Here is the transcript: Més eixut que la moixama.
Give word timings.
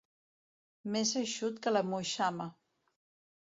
Més 0.95 1.11
eixut 1.19 1.59
que 1.67 1.75
la 1.75 1.85
moixama. 1.91 2.49